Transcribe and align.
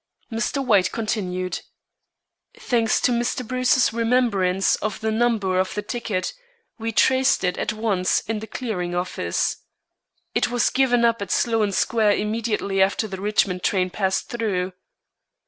Mr. 0.31 0.65
White 0.65 0.91
continued. 0.91 1.59
"Thanks 2.57 2.99
to 3.01 3.11
Mr. 3.11 3.47
Bruce's 3.47 3.93
remembrance 3.93 4.75
of 4.77 4.99
the 4.99 5.11
number 5.11 5.59
of 5.59 5.75
the 5.75 5.83
ticket, 5.83 6.33
we 6.79 6.91
traced 6.91 7.43
it 7.43 7.55
at 7.55 7.71
once 7.71 8.21
in 8.21 8.39
the 8.39 8.47
clearing 8.47 8.95
office. 8.95 9.57
It 10.33 10.49
was 10.49 10.71
given 10.71 11.05
up 11.05 11.21
at 11.21 11.29
Sloan 11.29 11.71
Square 11.71 12.13
immediately 12.15 12.81
after 12.81 13.07
the 13.07 13.21
Richmond 13.21 13.61
train 13.61 13.91
passed 13.91 14.27
through." 14.27 14.73